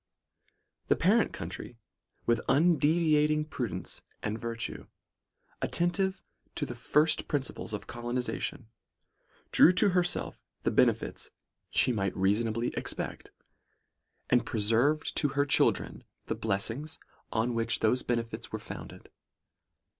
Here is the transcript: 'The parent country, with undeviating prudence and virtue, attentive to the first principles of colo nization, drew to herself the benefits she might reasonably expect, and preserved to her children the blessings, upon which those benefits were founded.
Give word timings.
'The 0.87 0.95
parent 0.95 1.31
country, 1.31 1.77
with 2.25 2.41
undeviating 2.49 3.45
prudence 3.45 4.01
and 4.23 4.39
virtue, 4.41 4.87
attentive 5.61 6.23
to 6.55 6.65
the 6.65 6.73
first 6.73 7.27
principles 7.27 7.71
of 7.71 7.85
colo 7.85 8.11
nization, 8.11 8.65
drew 9.51 9.71
to 9.73 9.89
herself 9.89 10.43
the 10.63 10.71
benefits 10.71 11.29
she 11.69 11.91
might 11.93 12.17
reasonably 12.17 12.69
expect, 12.69 13.29
and 14.31 14.43
preserved 14.43 15.15
to 15.17 15.27
her 15.37 15.45
children 15.45 16.03
the 16.25 16.33
blessings, 16.33 16.97
upon 17.31 17.53
which 17.53 17.81
those 17.81 18.01
benefits 18.01 18.51
were 18.51 18.57
founded. 18.57 19.11